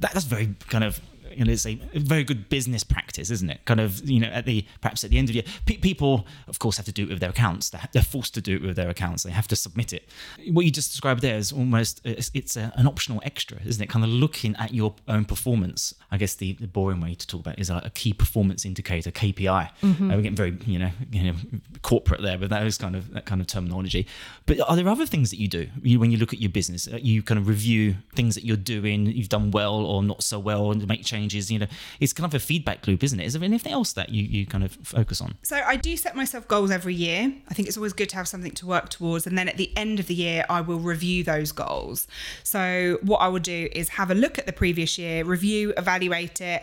[0.00, 1.00] that, that's very kind of
[1.36, 3.64] you know, it's a very good business practice, isn't it?
[3.64, 6.26] Kind of, you know, at the perhaps at the end of the year, pe- people,
[6.48, 7.70] of course, have to do it with their accounts.
[7.70, 9.22] They're, they're forced to do it with their accounts.
[9.22, 10.08] They have to submit it.
[10.50, 13.88] What you just described there is almost it's, it's a, an optional extra, isn't it?
[13.88, 15.94] Kind of looking at your own performance.
[16.10, 18.64] I guess the, the boring way to talk about it is like a key performance
[18.64, 19.70] indicator (KPI).
[19.82, 20.10] Mm-hmm.
[20.10, 21.34] Uh, we're getting very, you know, you know,
[21.82, 24.06] corporate there, but that is kind of that kind of terminology.
[24.46, 26.88] But are there other things that you do you, when you look at your business?
[26.88, 30.38] Uh, You kind of review things that you're doing, you've done well or not so
[30.38, 31.25] well, and make changes.
[31.34, 31.66] You know,
[32.00, 33.24] it's kind of a feedback loop, isn't it?
[33.24, 35.34] Is there anything else that you, you kind of focus on?
[35.42, 37.32] So I do set myself goals every year.
[37.48, 39.26] I think it's always good to have something to work towards.
[39.26, 42.06] And then at the end of the year, I will review those goals.
[42.42, 46.40] So what I will do is have a look at the previous year, review, evaluate
[46.40, 46.62] it,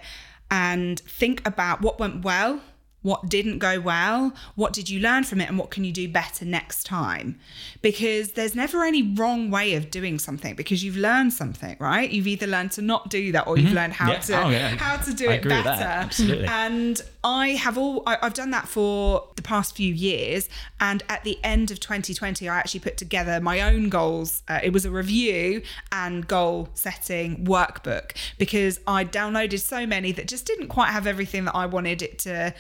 [0.52, 2.62] and think about what went well,
[3.04, 6.08] what didn't go well, what did you learn from it, and what can you do
[6.10, 7.38] better next time?
[7.82, 12.10] Because there's never any wrong way of doing something because you've learned something, right?
[12.10, 14.20] You've either learned to not do that or you've learned how Yeah.
[14.20, 14.70] to Oh, yeah.
[14.70, 15.70] how to do I it better.
[15.70, 16.48] Absolutely.
[16.48, 20.50] And I have all I, I've done that for the past few years.
[20.80, 24.44] And at the end of 2020, I actually put together my own goals.
[24.48, 25.62] Uh, it was a review
[25.92, 31.46] and goal setting workbook because I downloaded so many that just didn't quite have everything
[31.46, 32.54] that I wanted it to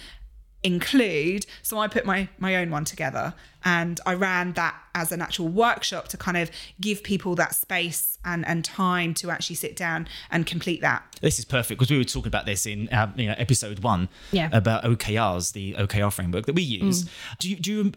[0.63, 3.33] include so i put my my own one together
[3.65, 6.49] and i ran that as an actual workshop to kind of
[6.79, 11.39] give people that space and and time to actually sit down and complete that This
[11.39, 14.49] is perfect because we were talking about this in uh, you know, episode one Yeah.
[14.51, 17.05] about OKRs, the OKR framework that we use.
[17.39, 17.91] Do you do you,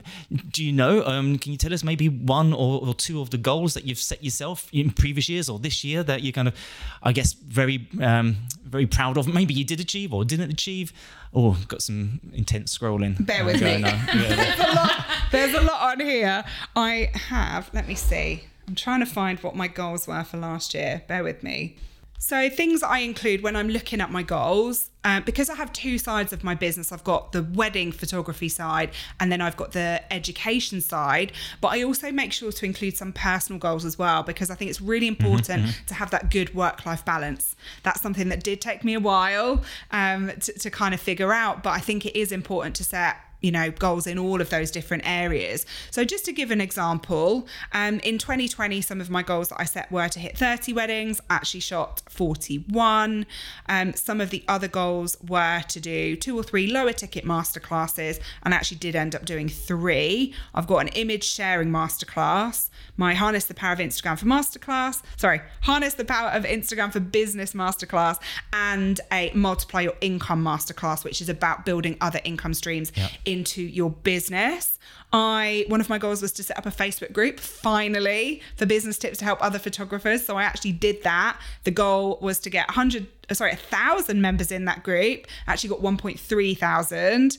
[0.56, 1.04] do you know?
[1.04, 3.98] Um, can you tell us maybe one or, or two of the goals that you've
[3.98, 6.54] set yourself in previous years or this year that you're kind of,
[7.02, 9.26] I guess, very um, very proud of?
[9.28, 10.92] Maybe you did achieve or didn't achieve.
[11.38, 13.24] Oh, got some intense scrolling.
[13.24, 13.80] Bear with me.
[13.80, 16.44] Yeah, there's a lot there's a lot on here.
[16.74, 18.44] I have let me see.
[18.66, 21.02] I'm trying to find what my goals were for last year.
[21.06, 21.76] Bear with me
[22.18, 25.98] so things I include when I'm looking at my goals, uh, because I have two
[25.98, 26.90] sides of my business.
[26.90, 31.32] I've got the wedding photography side, and then I've got the education side.
[31.60, 34.70] But I also make sure to include some personal goals as well, because I think
[34.70, 37.54] it's really important to have that good work-life balance.
[37.84, 41.62] That's something that did take me a while um, to, to kind of figure out,
[41.62, 43.16] but I think it is important to set
[43.46, 45.64] you know goals in all of those different areas.
[45.92, 49.64] So just to give an example um, in 2020 some of my goals that i
[49.64, 53.24] set were to hit 30 weddings I actually shot 41
[53.68, 58.20] um, some of the other goals were to do two or three lower ticket masterclasses
[58.42, 60.34] and I actually did end up doing three.
[60.54, 62.68] I've got an image sharing masterclass.
[62.96, 67.00] My harness the power of instagram for masterclass sorry harness the power of instagram for
[67.00, 68.18] business masterclass
[68.52, 72.90] and a multiply your income masterclass which is about building other income streams
[73.36, 74.78] into your business.
[75.12, 78.98] I one of my goals was to set up a Facebook group finally for business
[78.98, 80.24] tips to help other photographers.
[80.26, 81.38] So I actually did that.
[81.64, 85.26] The goal was to get 100 uh, sorry, 1000 members in that group.
[85.46, 87.38] Actually got 1.3 thousand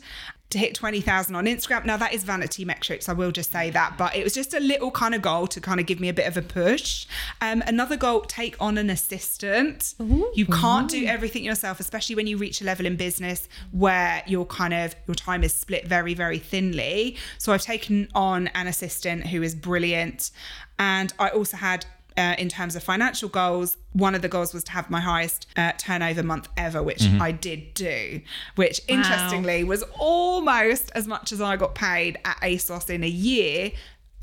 [0.49, 1.85] to hit 20,000 on Instagram.
[1.85, 4.59] Now that is vanity metrics, I will just say that, but it was just a
[4.59, 7.05] little kind of goal to kind of give me a bit of a push.
[7.41, 9.95] Um, another goal, take on an assistant.
[10.35, 14.45] You can't do everything yourself, especially when you reach a level in business where your
[14.45, 17.17] kind of your time is split very, very thinly.
[17.37, 20.31] So I've taken on an assistant who is brilliant.
[20.79, 21.85] And I also had
[22.17, 25.45] uh, in terms of financial goals, one of the goals was to have my highest
[25.55, 28.21] uh, turnover month ever, which I did do,
[28.55, 33.71] which interestingly was almost as much as I got paid at ASOS in a year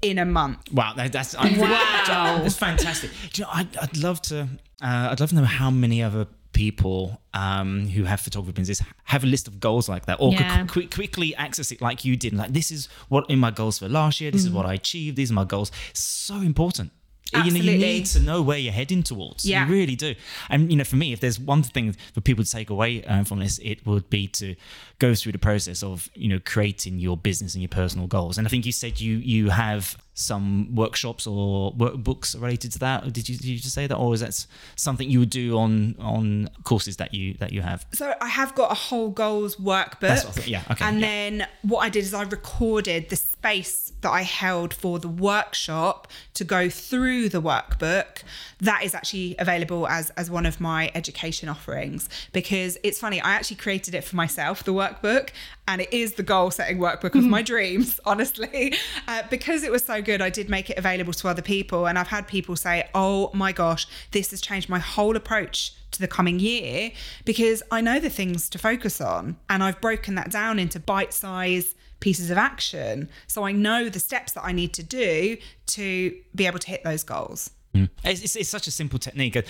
[0.02, 0.58] in a month.
[0.72, 3.10] Wow, that's I, wow, that's fantastic.
[3.32, 4.48] Do you know, I'd, I'd love to.
[4.82, 9.24] Uh, I'd love to know how many other people um, who have photography businesses have
[9.24, 10.58] a list of goals like that, or Yeah.
[10.60, 12.32] could quick, quickly access it like you did.
[12.34, 14.30] Like this is what in my goals for last year.
[14.30, 15.16] This is what I achieved.
[15.16, 15.70] These are my goals.
[15.94, 16.92] So important.
[17.32, 19.44] You know, you need to know where you're heading towards.
[19.44, 19.66] Yeah.
[19.66, 20.14] You really do.
[20.50, 23.24] And you know, for me, if there's one thing for people to take away uh,
[23.24, 24.54] from this, it would be to
[24.98, 28.38] go through the process of you know creating your business and your personal goals.
[28.38, 33.12] And I think you said you you have some workshops or workbooks related to that.
[33.12, 35.96] Did you did you just say that, or is that something you would do on
[35.98, 37.84] on courses that you that you have?
[37.92, 40.00] So I have got a whole goals workbook.
[40.00, 41.06] That's what I thought, yeah, okay, And yeah.
[41.06, 46.08] then what I did is I recorded the space that I held for the workshop
[46.32, 48.22] to go through the workbook.
[48.58, 53.20] That is actually available as as one of my education offerings because it's funny.
[53.20, 55.28] I actually created it for myself, the workbook,
[55.68, 58.00] and it is the goal setting workbook of my dreams.
[58.06, 58.74] Honestly,
[59.06, 61.98] uh, because it was so good, I did make it available to other people, and
[61.98, 66.08] I've had people say, "Oh my gosh, this has changed my whole approach." to the
[66.08, 66.90] coming year
[67.24, 71.14] because I know the things to focus on and I've broken that down into bite
[71.14, 73.08] size pieces of action.
[73.26, 75.38] So I know the steps that I need to do
[75.68, 77.50] to be able to hit those goals.
[77.74, 77.88] Mm.
[78.04, 79.36] It's, it's, it's such a simple technique.
[79.36, 79.42] I,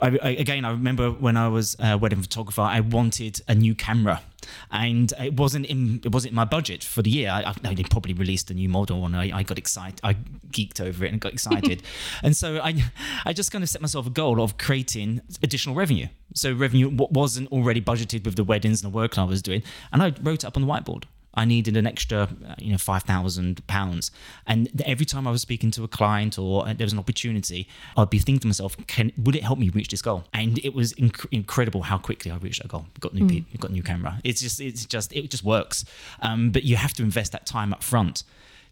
[0.00, 4.22] I, again, I remember when I was a wedding photographer, I wanted a new camera,
[4.70, 7.28] and it wasn't in it wasn't in my budget for the year.
[7.28, 10.00] I, I probably released a new model, and I, I got excited.
[10.04, 10.14] I
[10.52, 11.82] geeked over it and got excited,
[12.22, 12.84] and so I
[13.24, 16.06] I just kind of set myself a goal of creating additional revenue.
[16.34, 19.64] So revenue what wasn't already budgeted with the weddings and the work I was doing,
[19.92, 21.04] and I wrote it up on the whiteboard.
[21.36, 24.10] I needed an extra, uh, you know, five thousand pounds.
[24.46, 27.68] And every time I was speaking to a client or uh, there was an opportunity,
[27.96, 30.74] I'd be thinking to myself, "Can would it help me reach this goal?" And it
[30.74, 32.86] was inc- incredible how quickly I reached that goal.
[33.00, 33.60] Got new, mm.
[33.60, 34.20] got new camera.
[34.24, 35.84] It's just, it's just, it just works.
[36.20, 38.24] Um, but you have to invest that time up front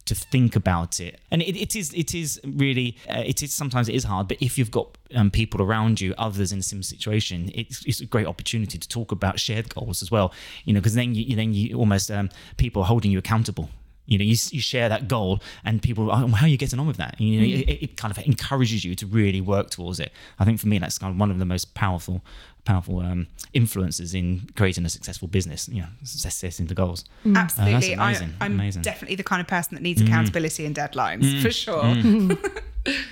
[0.06, 1.20] to think about it.
[1.30, 4.28] And it, it is it is really uh, it is sometimes it is hard.
[4.28, 8.00] But if you've got um, people around you, others in a similar situation, it's, it's
[8.00, 10.32] a great opportunity to talk about shared goals as well.
[10.64, 13.70] You know, because then you then you almost um, people are holding you accountable
[14.06, 16.86] you know you, you share that goal and people oh, how are you getting on
[16.86, 17.62] with that you know mm.
[17.62, 20.78] it, it, kind of encourages you to really work towards it i think for me
[20.78, 22.22] that's kind of one of the most powerful
[22.64, 27.36] powerful um, influences in creating a successful business you know setting the goals mm.
[27.36, 28.34] absolutely uh, amazing.
[28.40, 28.82] I, am amazing.
[28.82, 30.06] definitely the kind of person that needs mm.
[30.06, 30.66] accountability mm.
[30.66, 31.42] and deadlines mm.
[31.42, 32.62] for sure mm.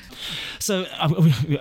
[0.62, 0.86] So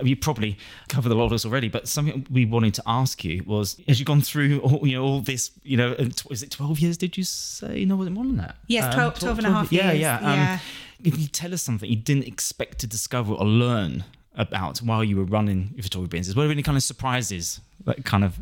[0.04, 0.56] you probably
[0.88, 3.98] covered a lot of this already, but something we wanted to ask you was: as
[3.98, 5.96] you've gone through all, you know all this, you know,
[6.30, 6.96] is it twelve years?
[6.96, 7.96] Did you say no?
[7.96, 8.56] Was it more than that?
[8.68, 9.84] Yes, um, 12, 12 and a half years.
[9.84, 10.16] Yeah, yeah.
[10.18, 10.58] Um, yeah.
[11.02, 15.16] Can you tell us something you didn't expect to discover or learn about while you
[15.16, 16.36] were running your photography business?
[16.36, 18.38] Were there any kind of surprises that kind of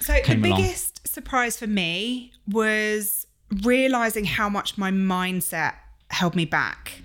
[0.00, 1.04] so the biggest along?
[1.04, 3.26] surprise for me was
[3.62, 5.74] realizing how much my mindset
[6.10, 7.02] held me back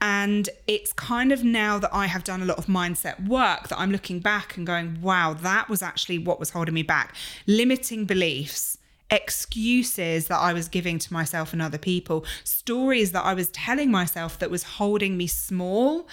[0.00, 3.78] and it's kind of now that I have done a lot of mindset work that
[3.78, 7.14] I'm looking back and going, wow, that was actually what was holding me back.
[7.46, 8.76] Limiting beliefs,
[9.10, 13.90] excuses that I was giving to myself and other people, stories that I was telling
[13.90, 16.06] myself that was holding me small.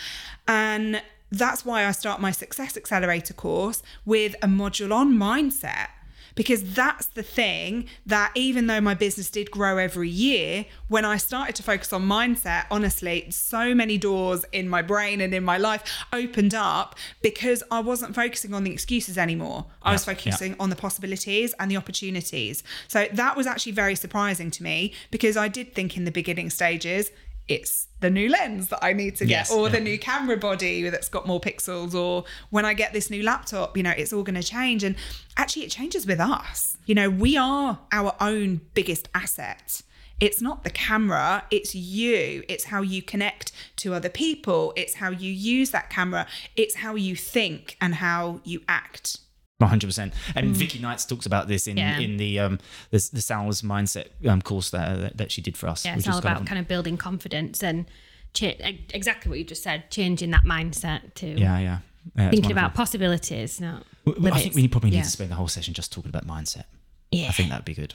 [0.47, 1.01] And
[1.33, 5.89] that's why I start my Success Accelerator course with a module on mindset
[6.35, 11.17] because that's the thing that even though my business did grow every year, when I
[11.17, 15.57] started to focus on mindset, honestly, so many doors in my brain and in my
[15.57, 19.65] life opened up because I wasn't focusing on the excuses anymore.
[19.81, 20.57] I was focusing yeah.
[20.59, 22.63] on the possibilities and the opportunities.
[22.87, 26.49] So that was actually very surprising to me because I did think in the beginning
[26.49, 27.11] stages,
[27.47, 29.73] it's the new lens that I need to get, yes, or yeah.
[29.73, 33.75] the new camera body that's got more pixels, or when I get this new laptop,
[33.75, 34.83] you know, it's all going to change.
[34.83, 34.95] And
[35.37, 36.77] actually, it changes with us.
[36.85, 39.81] You know, we are our own biggest asset.
[40.19, 42.43] It's not the camera, it's you.
[42.47, 44.71] It's how you connect to other people.
[44.77, 46.27] It's how you use that camera.
[46.55, 49.17] It's how you think and how you act.
[49.63, 50.53] 100 percent and mm.
[50.53, 51.99] Vicky Knights talks about this in yeah.
[51.99, 52.59] in the um
[52.91, 56.17] the, the sales mindset um, course that that she did for us yeah it's all
[56.17, 57.85] about kind of, kind of building confidence and
[58.33, 58.53] cha-
[58.93, 61.77] exactly what you just said changing that mindset to yeah yeah,
[62.15, 65.03] yeah thinking about possibilities not well, I think we probably need yeah.
[65.03, 66.65] to spend the whole session just talking about mindset
[67.11, 67.93] yeah I think that'd be good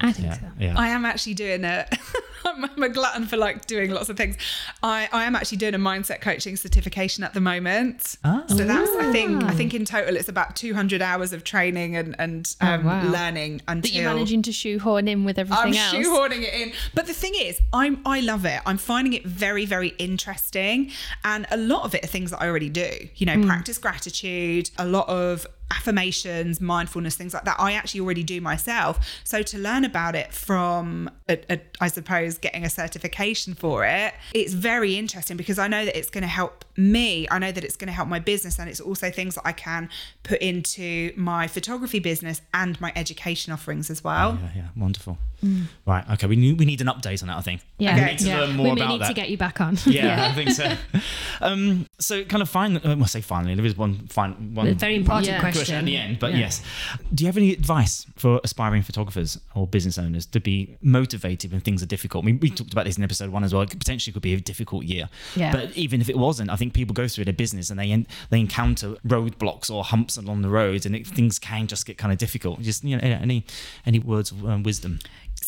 [0.00, 0.46] I think yeah, so.
[0.58, 0.78] Yeah.
[0.78, 1.86] I am actually doing a.
[2.44, 4.36] I'm a glutton for like doing lots of things.
[4.82, 8.16] I, I am actually doing a mindset coaching certification at the moment.
[8.24, 8.44] Oh.
[8.48, 12.14] So that's I think I think in total it's about 200 hours of training and
[12.18, 13.08] and oh, um, oh, wow.
[13.08, 15.94] learning until that you're managing to shoehorn in with everything I'm else.
[15.94, 16.72] shoehorning it in.
[16.94, 18.60] But the thing is, I'm I love it.
[18.66, 20.90] I'm finding it very very interesting,
[21.24, 22.90] and a lot of it are things that I already do.
[23.16, 23.46] You know, mm.
[23.46, 24.70] practice gratitude.
[24.78, 29.20] A lot of affirmations, mindfulness, things like that, I actually already do myself.
[29.24, 34.14] So to learn about it from, a, a, I suppose, getting a certification for it,
[34.34, 37.26] it's very interesting because I know that it's going to help me.
[37.30, 39.52] I know that it's going to help my business, and it's also things that I
[39.52, 39.88] can
[40.22, 44.38] put into my photography business and my education offerings as well.
[44.40, 45.18] Yeah, yeah, wonderful.
[45.44, 45.64] Mm.
[45.86, 46.04] Right.
[46.12, 46.26] Okay.
[46.26, 47.36] We need we need an update on that.
[47.36, 47.62] I think.
[47.78, 47.94] Yeah.
[47.94, 48.40] We need to yeah.
[48.40, 49.08] learn more we about need that.
[49.08, 49.76] to get you back on.
[49.86, 50.28] Yeah, yeah.
[50.28, 50.72] I think so.
[51.40, 54.96] Um, so kind of finally, I must say finally, there is one fine one very
[54.96, 55.40] important yeah.
[55.40, 55.60] question.
[55.60, 55.76] question.
[55.76, 56.18] at the end.
[56.18, 56.62] But yes,
[57.14, 61.60] do you have any advice for aspiring photographers or business owners to be motivated when
[61.60, 62.24] things are difficult?
[62.24, 63.62] I mean, we talked about this in episode one as well.
[63.62, 65.08] It potentially could be a difficult year.
[65.36, 65.52] Yeah.
[65.52, 68.40] But even if it wasn't, I think people go through their business and they they
[68.40, 72.18] encounter roadblocks or humps along the roads, and it, things can just get kind of
[72.18, 72.60] difficult.
[72.60, 73.44] Just you know, any
[73.86, 74.98] any words of um, wisdom.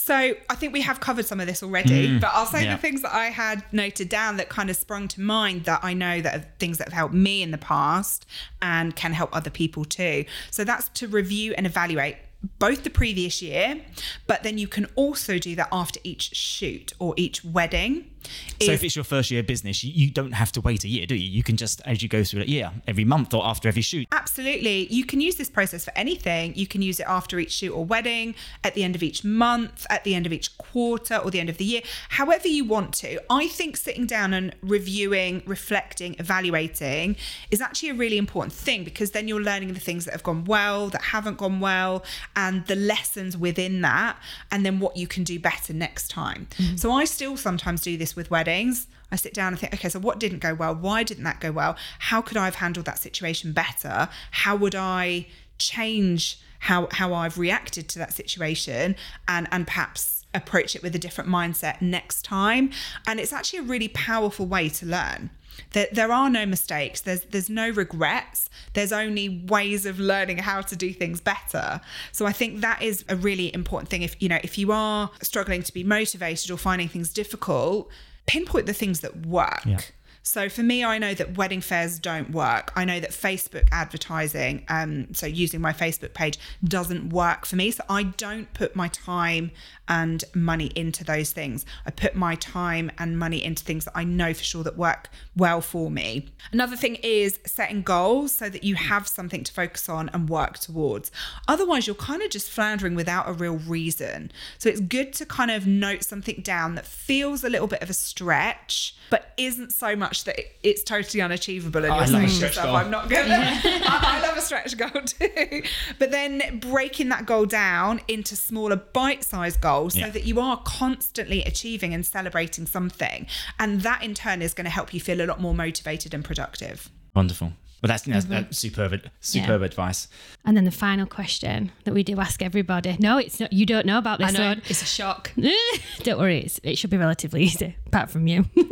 [0.05, 2.75] So I think we have covered some of this already, mm, but I'll say yeah.
[2.75, 5.95] the things that I had noted down that kind of sprung to mind that I
[5.95, 8.27] know that are things that have helped me in the past
[8.61, 10.25] and can help other people too.
[10.51, 12.17] So that's to review and evaluate
[12.59, 13.81] both the previous year,
[14.27, 18.11] but then you can also do that after each shoot or each wedding.
[18.27, 18.31] So
[18.61, 20.89] is- if it's your first year of business, you, you don't have to wait a
[20.89, 21.29] year, do you?
[21.29, 24.07] You can just, as you go through it, yeah, every month or after every shoot.
[24.13, 24.87] Absolutely.
[24.93, 26.55] You can use this process for anything.
[26.55, 29.87] You can use it after each shoot or wedding, at the end of each month,
[29.91, 32.93] at the end of each quarter, or the end of the year, however you want
[32.95, 33.21] to.
[33.31, 37.17] I think sitting down and reviewing, reflecting, evaluating
[37.51, 40.45] is actually a really important thing because then you're learning the things that have gone
[40.45, 42.05] well, that haven't gone well,
[42.37, 44.17] and the lessons within that,
[44.51, 46.47] and then what you can do better next time.
[46.59, 46.79] Mm.
[46.79, 48.87] So I still sometimes do this with weddings.
[49.11, 50.75] I sit down and think, okay, so what didn't go well?
[50.75, 51.77] Why didn't that go well?
[51.99, 54.09] How could I have handled that situation better?
[54.31, 55.27] How would I
[55.59, 58.97] change how how I've reacted to that situation
[59.29, 62.71] and and perhaps approach it with a different mindset next time?
[63.07, 65.31] And it's actually a really powerful way to learn.
[65.71, 67.01] There, there are no mistakes.
[67.01, 68.51] There's there's no regrets.
[68.75, 71.81] There's only ways of learning how to do things better.
[72.13, 74.03] So I think that is a really important thing.
[74.03, 77.91] If you know if you are struggling to be motivated or finding things difficult,
[78.27, 79.63] pinpoint the things that work.
[79.65, 79.81] Yeah.
[80.23, 82.73] So for me, I know that wedding fairs don't work.
[82.77, 87.71] I know that Facebook advertising, um, so using my Facebook page, doesn't work for me.
[87.73, 89.51] So I don't put my time
[89.89, 91.67] and money into those things.
[91.85, 95.09] I put my time and money into things that I know for sure that work
[95.37, 96.29] well for me.
[96.53, 100.59] Another thing is setting goals so that you have something to focus on and work
[100.59, 101.11] towards.
[101.49, 104.31] Otherwise, you're kind of just floundering without a real reason.
[104.59, 107.91] So it's good to kind of note something down that feels a little bit of
[107.91, 111.85] a stretch, but isn't so much that it's totally unachievable.
[111.85, 112.77] And oh, I you're love saying to yourself, goal.
[112.77, 113.33] I'm not going to.
[113.35, 115.63] I love a stretch goal too.
[115.99, 120.07] But then breaking that goal down into smaller bite sized goals Yeah.
[120.07, 123.27] so that you are constantly achieving and celebrating something.
[123.59, 126.25] And that in turn is going to help you feel a lot more motivated and
[126.25, 126.89] productive.
[127.15, 127.53] Wonderful.
[127.83, 128.33] Well, that's, that's, Mm-hmm.
[128.35, 130.07] that's superb, superb advice.
[130.45, 132.97] And then the final question that we do ask everybody.
[133.01, 133.53] No, it's not.
[133.53, 134.63] You don't know about this I know one.
[134.67, 135.33] it's a shock.
[136.05, 138.45] don't worry, it's, it should be relatively easy, apart from you.
[138.55, 138.69] you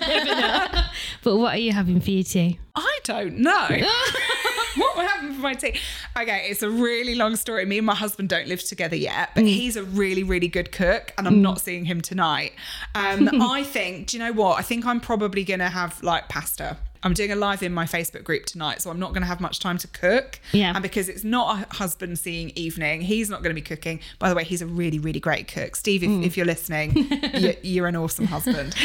[0.00, 0.66] never know.
[1.22, 2.58] But what are you having for your tea?
[2.76, 3.66] I don't know.
[4.76, 5.78] what will happen for my tea?
[6.18, 7.64] Okay, it's a really long story.
[7.64, 11.12] Me and my husband don't live together yet, but he's a really, really good cook,
[11.16, 12.52] and I'm not seeing him tonight.
[12.94, 14.58] Um, I think, do you know what?
[14.58, 16.76] I think I'm probably going to have like pasta.
[17.04, 19.40] I'm doing a live in my Facebook group tonight, so I'm not going to have
[19.40, 20.40] much time to cook.
[20.52, 20.72] Yeah.
[20.74, 24.00] And because it's not a husband seeing evening, he's not going to be cooking.
[24.18, 25.76] By the way, he's a really, really great cook.
[25.76, 26.24] Steve, if, mm.
[26.24, 26.96] if you're listening,
[27.34, 28.74] you, you're an awesome husband.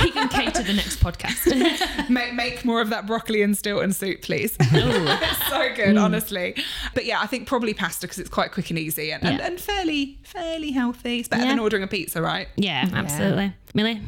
[0.00, 2.10] He can cater the next podcast.
[2.10, 4.56] make, make more of that broccoli and Stilton soup, please.
[4.60, 6.02] it's so good, mm.
[6.02, 6.54] honestly.
[6.94, 9.46] But yeah, I think probably pasta because it's quite quick and easy and, and, Yeah.
[9.46, 11.20] and fairly fairly healthy.
[11.20, 11.50] It's better Yeah.
[11.50, 12.48] than ordering a pizza, right?
[12.56, 13.54] Yeah, absolutely.
[13.74, 14.00] Milly?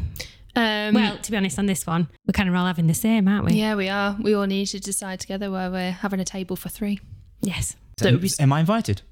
[0.56, 3.28] Um, Well, to be honest, on this one, we're kind of all having the same,
[3.28, 3.52] aren't we?
[3.52, 4.16] yeah, we are.
[4.20, 7.00] We all need to decide together where we're having a table for three.
[7.40, 7.76] Yes.
[7.98, 9.02] So it would be Am I invited?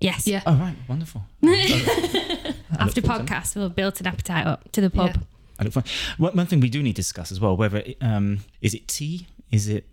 [0.00, 0.26] Yes.
[0.26, 0.42] Yeah.
[0.46, 0.76] Oh, right.
[0.88, 1.22] Wonderful.
[2.78, 5.10] After podcast, we'll build an appetite up to the pub.
[5.16, 5.22] Yeah.
[5.58, 5.90] I look forward.
[6.18, 8.88] One, one thing we do need to discuss as well, whether it, um, is it
[8.88, 9.26] tea?
[9.50, 9.86] Is it?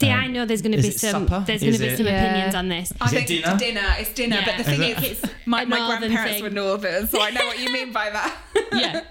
[0.00, 1.26] See, um, I know there's going to be some.
[1.28, 1.44] supper?
[1.46, 2.24] There's going to be it- some Yeah.
[2.24, 2.92] opinions on this.
[3.00, 3.52] I Is it think dinner?
[3.54, 3.94] it's dinner.
[3.98, 4.36] It's dinner.
[4.36, 4.44] Yeah.
[4.44, 6.42] But the thing Is is, it- it's my, my grandparents thing.
[6.42, 8.36] were northern, so I know what you mean by that.
[8.74, 9.02] Yeah.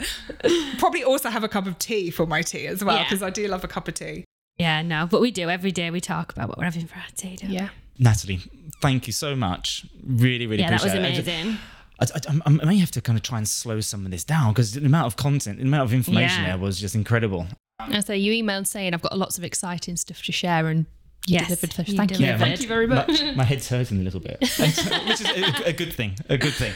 [0.78, 3.04] Probably also have a cup of tea for my tea as well Yeah.
[3.04, 4.26] because I do love a cup of tea.
[4.58, 5.90] Yeah, no, but we do every day.
[5.90, 7.36] We talk about what we're having for our tea.
[7.38, 7.56] Don't we?
[7.56, 7.70] Yeah.
[8.00, 8.40] Natalie,
[8.82, 9.86] thank you so much.
[10.06, 11.28] Really, really Yeah, that was appreciate it.
[11.28, 11.58] amazing.
[12.00, 14.24] I, I, I, I may have to kind of try and slow some of this
[14.24, 16.50] down because the amount of content, the amount of information Yeah.
[16.50, 17.48] there was just incredible.
[17.80, 20.86] And so you emailed saying I've got lots of exciting stuff to share and
[21.28, 21.74] you Yes, delivered.
[21.74, 22.18] So you thank you.
[22.18, 22.40] delivered.
[22.40, 23.08] Thank you very much.
[23.08, 26.16] My, my head's hurting a little bit, which is a, a good thing.
[26.30, 26.74] A good thing.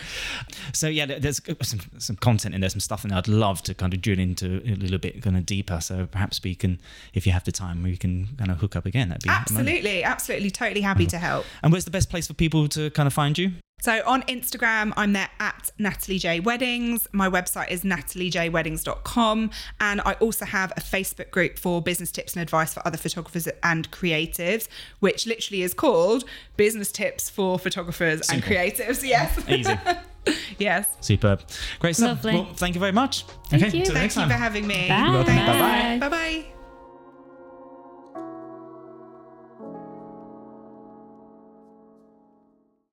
[0.74, 3.18] So yeah, there's some some content in there, some stuff in there.
[3.18, 5.82] I'd love to kind of drill into a little bit kind of deeper.
[5.82, 6.80] So perhaps we can,
[7.14, 9.10] if you have the time, we can kind of hook up again.
[9.10, 9.58] That'd be amazing.
[9.58, 11.10] Absolutely, absolutely, totally happy mm-hmm.
[11.10, 11.46] to help.
[11.62, 13.52] And where's the best place for people to kind of find you?
[13.80, 17.08] So on Instagram, I'm there at Natalie J Weddings.
[17.12, 19.52] My website is nataliejweddings.com.
[19.80, 23.48] And I also have a Facebook group for business tips and advice for other photographers
[23.62, 24.68] and creatives,
[25.00, 26.24] which literally is called
[26.58, 29.08] Business Tips for Photographers and Creatives.
[29.08, 29.48] Yes.
[29.48, 29.78] Easy,
[30.58, 30.88] yes.
[31.02, 31.44] superb,
[31.78, 32.24] great stuff.
[32.26, 32.34] Lovely.
[32.34, 33.26] Well, thank you very much.
[33.50, 33.86] Thank okay, you.
[33.86, 34.30] till Thank you time.
[34.30, 34.88] for having me.
[34.88, 35.10] Bye.
[35.12, 35.26] welcome.
[35.36, 36.04] Thanks.
[36.04, 36.57] Bye-bye.